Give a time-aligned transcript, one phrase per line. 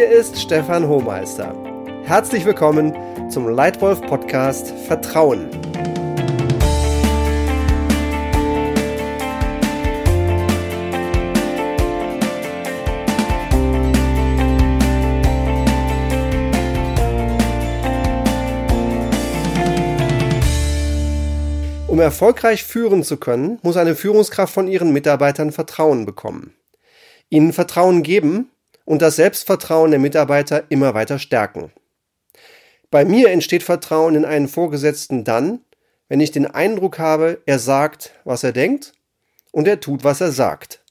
[0.00, 1.54] Hier ist Stefan Hohmeister.
[2.04, 2.96] Herzlich willkommen
[3.30, 5.50] zum Leitwolf Podcast Vertrauen.
[21.88, 26.54] Um erfolgreich führen zu können, muss eine Führungskraft von ihren Mitarbeitern Vertrauen bekommen.
[27.28, 28.50] Ihnen Vertrauen geben
[28.90, 31.70] und das Selbstvertrauen der Mitarbeiter immer weiter stärken.
[32.90, 35.60] Bei mir entsteht Vertrauen in einen Vorgesetzten dann,
[36.08, 38.94] wenn ich den Eindruck habe, er sagt, was er denkt
[39.52, 40.82] und er tut, was er sagt.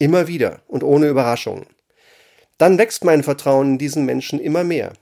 [0.00, 1.66] Immer wieder und ohne Überraschungen.
[2.58, 4.94] Dann wächst mein Vertrauen in diesen Menschen immer mehr.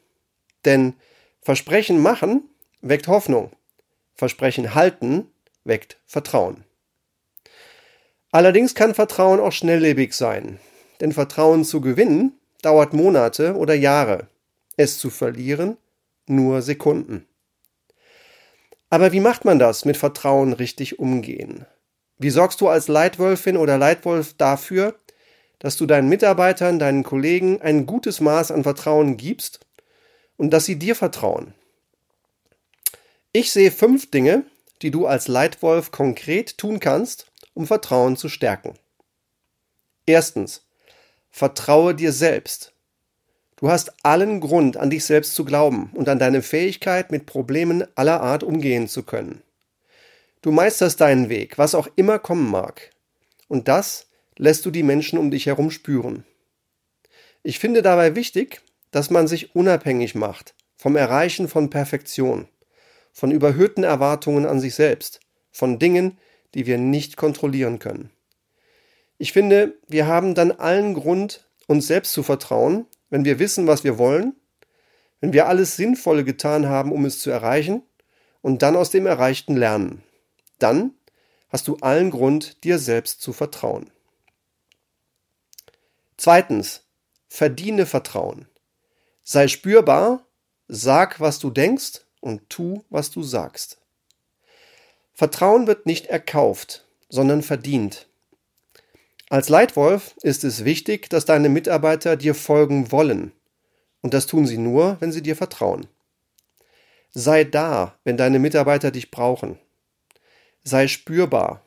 [0.67, 0.93] Denn
[1.41, 2.51] Versprechen machen
[2.83, 3.51] weckt Hoffnung.
[4.15, 5.31] Versprechen halten
[5.65, 6.65] weckt Vertrauen.
[8.31, 10.59] Allerdings kann Vertrauen auch schnelllebig sein,
[11.01, 14.29] denn Vertrauen zu gewinnen dauert Monate oder Jahre,
[14.77, 15.77] es zu verlieren
[16.29, 17.27] nur Sekunden.
[18.91, 21.67] Aber wie macht man das mit Vertrauen richtig umgehen?
[22.19, 24.99] Wie sorgst du als Leitwölfin oder Leitwolf dafür,
[25.59, 29.61] dass du deinen Mitarbeitern, deinen Kollegen ein gutes Maß an Vertrauen gibst
[30.37, 31.55] und dass sie dir vertrauen?
[33.33, 34.45] Ich sehe fünf Dinge,
[34.83, 38.75] die du als Leitwolf konkret tun kannst, um Vertrauen zu stärken.
[40.07, 40.66] Erstens,
[41.37, 42.73] vertraue dir selbst.
[43.57, 47.85] Du hast allen Grund, an dich selbst zu glauben und an deine Fähigkeit, mit Problemen
[47.95, 49.43] aller Art umgehen zu können.
[50.41, 52.91] Du meisterst deinen Weg, was auch immer kommen mag.
[53.49, 54.07] Und das
[54.39, 56.25] lässt du die Menschen um dich herum spüren.
[57.43, 62.49] Ich finde dabei wichtig, dass man sich unabhängig macht vom Erreichen von Perfektion
[63.13, 65.21] von überhöhten Erwartungen an sich selbst,
[65.51, 66.19] von Dingen,
[66.53, 68.11] die wir nicht kontrollieren können.
[69.19, 73.85] Ich finde, wir haben dann allen Grund, uns selbst zu vertrauen, wenn wir wissen, was
[73.85, 74.35] wir wollen,
[75.21, 77.83] wenn wir alles Sinnvolle getan haben, um es zu erreichen,
[78.43, 80.03] und dann aus dem Erreichten lernen.
[80.59, 80.93] Dann
[81.49, 83.91] hast du allen Grund, dir selbst zu vertrauen.
[86.17, 86.85] Zweitens,
[87.29, 88.47] verdiene Vertrauen.
[89.23, 90.27] Sei spürbar,
[90.69, 93.79] sag, was du denkst und tu, was du sagst.
[95.13, 98.07] Vertrauen wird nicht erkauft, sondern verdient.
[99.29, 103.33] Als Leitwolf ist es wichtig, dass deine Mitarbeiter dir folgen wollen.
[104.01, 105.89] Und das tun sie nur, wenn sie dir vertrauen.
[107.11, 109.59] Sei da, wenn deine Mitarbeiter dich brauchen.
[110.63, 111.63] Sei spürbar.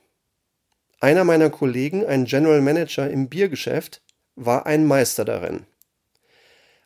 [1.02, 4.02] Einer meiner Kollegen, ein General Manager im Biergeschäft,
[4.36, 5.66] war ein Meister darin.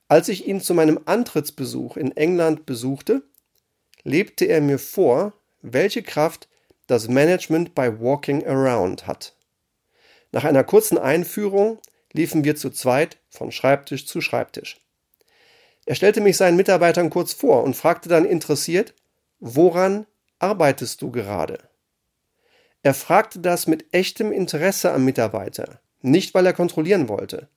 [0.08, 3.22] Als ich ihn zu meinem Antrittsbesuch in England besuchte,
[4.04, 6.48] lebte er mir vor, welche Kraft
[6.88, 9.36] das Management bei Walking Around hat.
[10.34, 11.78] Nach einer kurzen Einführung
[12.12, 14.82] liefen wir zu zweit von Schreibtisch zu Schreibtisch.
[15.86, 18.96] Er stellte mich seinen Mitarbeitern kurz vor und fragte dann interessiert,
[19.40, 20.08] woran
[20.40, 21.60] arbeitest du gerade?
[22.82, 27.48] Er fragte das mit echtem Interesse am Mitarbeiter, nicht weil er kontrollieren wollte.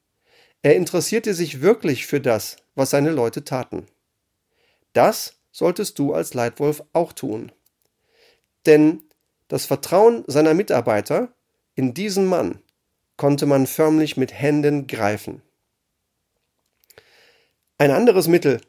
[0.61, 3.87] Er interessierte sich wirklich für das, was seine Leute taten.
[4.93, 7.53] Das solltest du als Leitwolf auch tun.
[8.67, 9.03] Denn
[9.49, 11.33] das Vertrauen seiner Mitarbeiter
[11.75, 12.61] in diesen Mann
[13.17, 15.43] konnte man förmlich mit Händen greifen.
[17.79, 18.61] Ein anderes Mittel,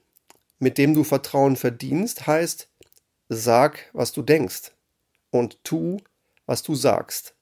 [0.59, 2.69] mit dem du Vertrauen verdienst, heißt,
[3.30, 4.72] sag, was du denkst
[5.30, 5.97] und tu,
[6.46, 7.35] was du sagst.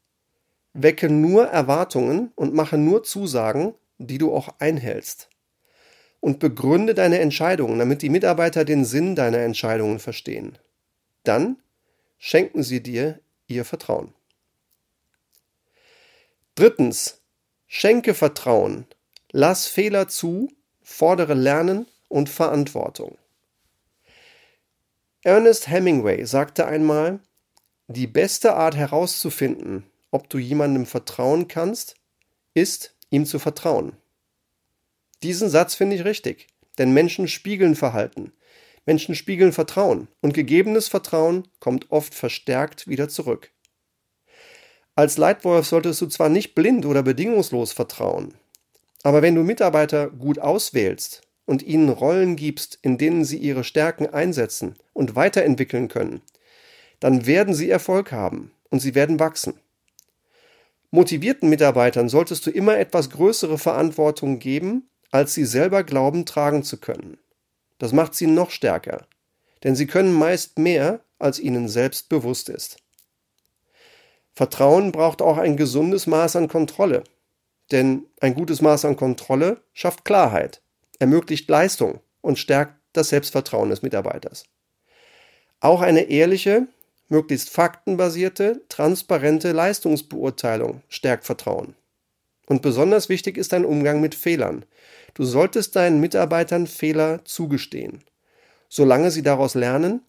[0.74, 5.30] Wecke nur Erwartungen und mache nur Zusagen, die du auch einhältst
[6.20, 10.58] und begründe deine Entscheidungen, damit die Mitarbeiter den Sinn deiner Entscheidungen verstehen.
[11.24, 11.58] Dann
[12.18, 14.14] schenken sie dir ihr Vertrauen.
[16.56, 17.22] Drittens,
[17.68, 18.88] schenke Vertrauen,
[19.32, 20.50] lass Fehler zu,
[20.82, 23.18] fordere Lernen und Verantwortung.
[25.22, 27.20] Ernest Hemingway sagte einmal,
[27.88, 31.96] die beste Art herauszufinden, ob du jemandem vertrauen kannst,
[32.54, 33.98] ist, ihm zu vertrauen.
[35.24, 36.48] Diesen Satz finde ich richtig,
[36.78, 38.32] denn Menschen spiegeln Verhalten.
[38.86, 43.52] Menschen spiegeln Vertrauen und gegebenes Vertrauen kommt oft verstärkt wieder zurück.
[44.96, 48.34] Als Leitwolf solltest du zwar nicht blind oder bedingungslos vertrauen,
[49.04, 54.08] aber wenn du Mitarbeiter gut auswählst und ihnen Rollen gibst, in denen sie ihre Stärken
[54.08, 56.22] einsetzen und weiterentwickeln können,
[57.00, 59.60] dann werden sie Erfolg haben und sie werden wachsen.
[60.92, 66.78] Motivierten Mitarbeitern solltest du immer etwas größere Verantwortung geben als sie selber glauben tragen zu
[66.78, 67.18] können.
[67.78, 69.08] Das macht sie noch stärker,
[69.64, 72.78] denn sie können meist mehr, als ihnen selbst bewusst ist.
[74.36, 77.04] Vertrauen braucht auch ein gesundes Maß an Kontrolle,
[77.72, 80.62] denn ein gutes Maß an Kontrolle schafft Klarheit
[81.00, 84.46] ermöglicht Leistung und stärkt das Selbstvertrauen des Mitarbeiters.
[85.60, 86.68] Auch eine ehrliche,
[87.10, 91.76] möglichst faktenbasierte, transparente Leistungsbeurteilung stärkt Vertrauen.
[92.48, 94.66] Und besonders wichtig ist dein Umgang mit Fehlern.
[95.16, 98.04] Du solltest deinen Mitarbeitern Fehler zugestehen,
[98.70, 100.02] solange sie daraus lernen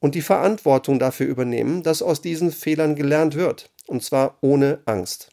[0.00, 5.30] und die Verantwortung dafür übernehmen, dass aus diesen Fehlern gelernt wird, und zwar ohne Angst.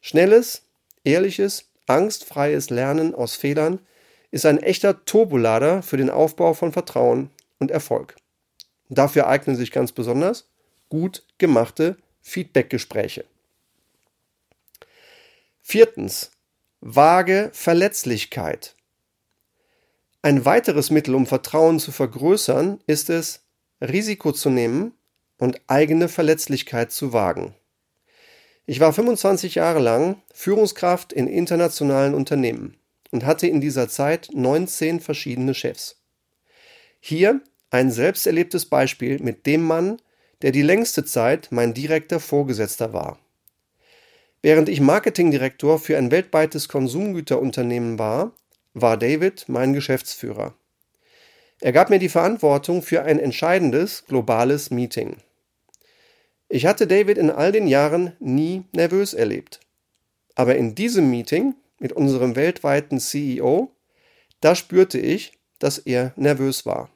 [0.00, 0.62] Schnelles,
[1.04, 3.78] ehrliches, angstfreies Lernen aus Fehlern
[4.30, 8.16] ist ein echter Turbolader für den Aufbau von Vertrauen und Erfolg.
[8.88, 10.48] Dafür eignen sich ganz besonders
[10.88, 13.24] gut gemachte Feedbackgespräche.
[15.62, 16.30] Viertens.
[16.80, 18.74] Vage Verletzlichkeit.
[20.24, 23.42] Ein weiteres Mittel, um Vertrauen zu vergrößern, ist es,
[23.82, 24.94] Risiko zu nehmen
[25.36, 27.54] und eigene Verletzlichkeit zu wagen.
[28.64, 32.78] Ich war 25 Jahre lang Führungskraft in internationalen Unternehmen
[33.10, 36.00] und hatte in dieser Zeit 19 verschiedene Chefs.
[37.00, 40.00] Hier ein selbst erlebtes Beispiel mit dem Mann,
[40.40, 43.18] der die längste Zeit mein direkter Vorgesetzter war.
[44.40, 48.32] Während ich Marketingdirektor für ein weltweites Konsumgüterunternehmen war,
[48.74, 50.54] war David mein Geschäftsführer.
[51.60, 55.16] Er gab mir die Verantwortung für ein entscheidendes globales Meeting.
[56.48, 59.60] Ich hatte David in all den Jahren nie nervös erlebt.
[60.34, 63.70] Aber in diesem Meeting mit unserem weltweiten CEO,
[64.40, 66.90] da spürte ich, dass er nervös war.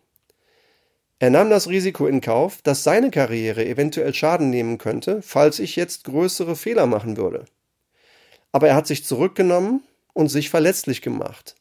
[1.20, 5.74] Er nahm das Risiko in Kauf, dass seine Karriere eventuell Schaden nehmen könnte, falls ich
[5.74, 7.46] jetzt größere Fehler machen würde.
[8.52, 9.82] Aber er hat sich zurückgenommen
[10.12, 11.56] und sich verletzlich gemacht.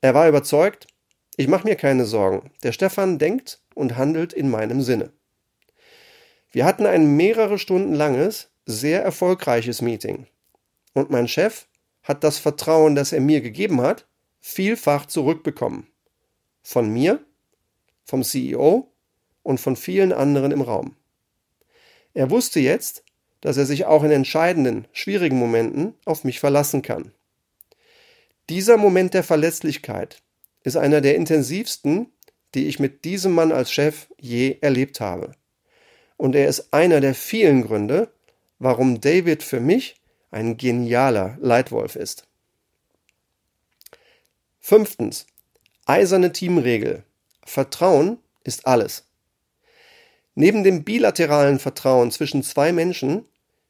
[0.00, 0.86] Er war überzeugt,
[1.36, 5.12] ich mache mir keine Sorgen, der Stefan denkt und handelt in meinem Sinne.
[6.50, 10.26] Wir hatten ein mehrere Stunden langes, sehr erfolgreiches Meeting.
[10.94, 11.66] Und mein Chef
[12.02, 14.06] hat das Vertrauen, das er mir gegeben hat,
[14.40, 15.86] vielfach zurückbekommen.
[16.62, 17.24] Von mir,
[18.04, 18.90] vom CEO
[19.42, 20.96] und von vielen anderen im Raum.
[22.14, 23.04] Er wusste jetzt,
[23.40, 27.12] dass er sich auch in entscheidenden, schwierigen Momenten auf mich verlassen kann.
[28.50, 30.24] Dieser Moment der Verletzlichkeit
[30.64, 32.12] ist einer der intensivsten,
[32.56, 35.36] die ich mit diesem Mann als Chef je erlebt habe.
[36.16, 38.12] Und er ist einer der vielen Gründe,
[38.58, 40.00] warum David für mich
[40.32, 42.26] ein genialer Leitwolf ist.
[44.58, 45.28] Fünftens.
[45.86, 47.04] Eiserne Teamregel.
[47.44, 49.04] Vertrauen ist alles.
[50.34, 53.26] Neben dem bilateralen Vertrauen zwischen zwei Menschen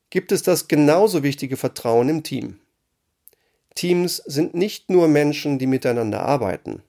[0.09, 2.61] gibt es das genauso wichtige Vertrauen im Team.
[3.81, 6.83] Teams sind nicht nur Menschen, die miteinander arbeiten.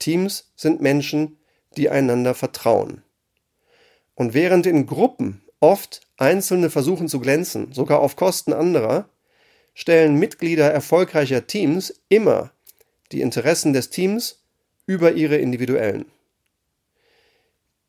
[0.00, 1.38] Teams sind Menschen,
[1.76, 3.04] die einander vertrauen.
[4.16, 9.08] Und während in Gruppen oft Einzelne versuchen zu glänzen, sogar auf Kosten anderer,
[9.72, 12.50] stellen Mitglieder erfolgreicher Teams immer
[13.12, 14.42] die Interessen des Teams
[14.86, 16.06] über ihre individuellen.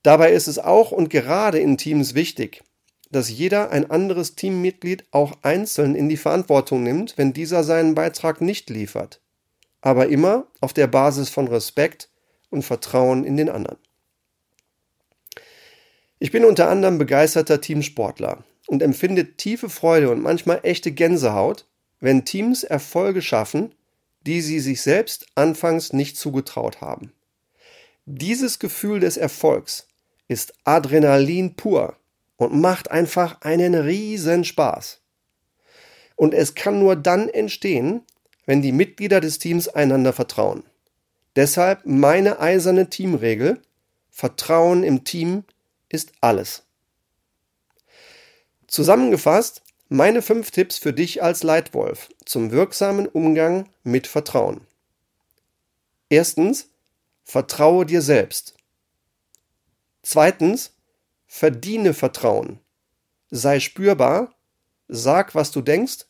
[0.03, 2.61] Dabei ist es auch und gerade in Teams wichtig,
[3.11, 8.41] dass jeder ein anderes Teammitglied auch einzeln in die Verantwortung nimmt, wenn dieser seinen Beitrag
[8.41, 9.19] nicht liefert,
[9.81, 12.09] aber immer auf der Basis von Respekt
[12.49, 13.77] und Vertrauen in den anderen.
[16.19, 21.65] Ich bin unter anderem begeisterter Teamsportler und empfinde tiefe Freude und manchmal echte Gänsehaut,
[21.99, 23.75] wenn Teams Erfolge schaffen,
[24.25, 27.11] die sie sich selbst anfangs nicht zugetraut haben.
[28.05, 29.87] Dieses Gefühl des Erfolgs
[30.27, 31.97] ist Adrenalin pur
[32.41, 34.99] und macht einfach einen riesen Spaß.
[36.15, 38.01] Und es kann nur dann entstehen,
[38.47, 40.63] wenn die Mitglieder des Teams einander vertrauen.
[41.35, 43.61] Deshalb meine eiserne Teamregel,
[44.09, 45.43] Vertrauen im Team
[45.87, 46.63] ist alles.
[48.65, 54.61] Zusammengefasst, meine fünf Tipps für dich als Leitwolf zum wirksamen Umgang mit Vertrauen.
[56.09, 56.69] Erstens,
[57.23, 58.55] vertraue dir selbst.
[60.01, 60.73] Zweitens,
[61.33, 62.59] verdiene Vertrauen.
[63.29, 64.35] Sei spürbar,
[64.89, 66.05] sag, was du denkst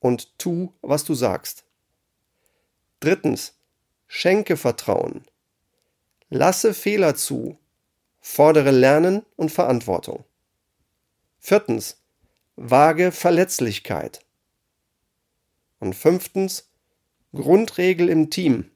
[0.00, 1.64] und tu, was du sagst.
[3.00, 3.54] Drittens,
[4.06, 5.24] schenke Vertrauen.
[6.28, 7.58] Lasse Fehler zu,
[8.20, 10.24] fordere Lernen und Verantwortung.
[11.38, 12.02] Viertens,
[12.56, 14.26] wage Verletzlichkeit.
[15.80, 16.68] Und fünftens,
[17.32, 18.70] Grundregel im Team.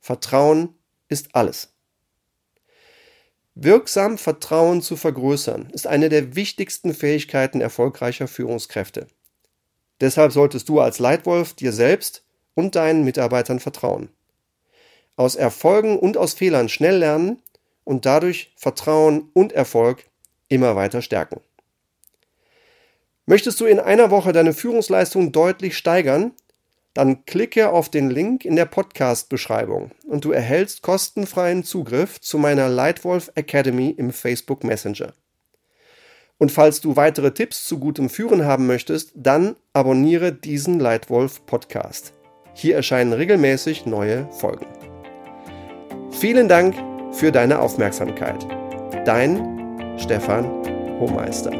[0.00, 0.74] Vertrauen
[1.08, 1.73] ist alles.
[3.56, 9.06] Wirksam Vertrauen zu vergrößern ist eine der wichtigsten Fähigkeiten erfolgreicher Führungskräfte.
[10.00, 14.08] Deshalb solltest du als Leitwolf dir selbst und deinen Mitarbeitern vertrauen.
[15.14, 17.40] Aus Erfolgen und aus Fehlern schnell lernen
[17.84, 20.04] und dadurch Vertrauen und Erfolg
[20.48, 21.40] immer weiter stärken.
[23.24, 26.32] Möchtest du in einer Woche deine Führungsleistung deutlich steigern?
[26.94, 32.68] Dann klicke auf den Link in der Podcast-Beschreibung und du erhältst kostenfreien Zugriff zu meiner
[32.68, 35.12] Lightwolf Academy im Facebook Messenger.
[36.38, 42.12] Und falls du weitere Tipps zu gutem Führen haben möchtest, dann abonniere diesen Lightwolf Podcast.
[42.54, 44.66] Hier erscheinen regelmäßig neue Folgen.
[46.10, 46.74] Vielen Dank
[47.12, 48.46] für deine Aufmerksamkeit.
[49.04, 50.44] Dein Stefan
[51.00, 51.52] Hohmeister.